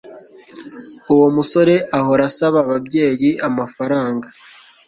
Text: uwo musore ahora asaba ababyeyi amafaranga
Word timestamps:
uwo 1.13 1.27
musore 1.35 1.75
ahora 1.97 2.23
asaba 2.29 2.57
ababyeyi 2.65 3.29
amafaranga 3.47 4.27